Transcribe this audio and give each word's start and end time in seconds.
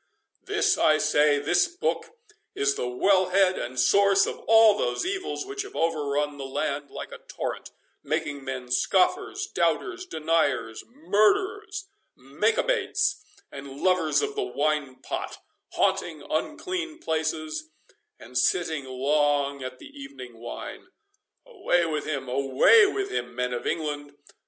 This, 0.41 0.79
I 0.79 0.97
say, 0.97 1.37
this 1.37 1.67
book 1.67 2.07
is 2.55 2.73
the 2.73 2.87
well 2.87 3.29
head 3.29 3.59
and 3.59 3.77
source 3.79 4.25
of 4.25 4.39
all 4.47 4.75
those 4.75 5.05
evils 5.05 5.45
which 5.45 5.61
have 5.61 5.75
overrun 5.75 6.39
the 6.39 6.43
land 6.43 6.89
like 6.89 7.11
a 7.11 7.19
torrent, 7.19 7.69
making 8.03 8.43
men 8.43 8.71
scoffers, 8.71 9.45
doubters, 9.53 10.07
deniers, 10.07 10.83
murderers, 10.91 11.87
makebates, 12.17 13.21
and 13.51 13.79
lovers 13.79 14.23
of 14.23 14.33
the 14.33 14.41
wine 14.41 14.95
pot, 15.03 15.37
haunting 15.73 16.23
unclean 16.31 16.97
places, 16.97 17.69
and 18.19 18.39
sitting 18.39 18.85
long 18.85 19.61
at 19.61 19.77
the 19.77 19.85
evening 19.95 20.39
wine. 20.41 20.87
Away 21.45 21.85
with 21.85 22.05
him, 22.07 22.27
away 22.27 22.87
with 22.87 23.11
him, 23.11 23.35
men 23.35 23.53
of 23.53 23.67
England! 23.67 24.13